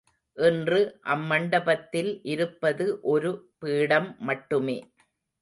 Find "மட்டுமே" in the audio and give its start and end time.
4.21-4.77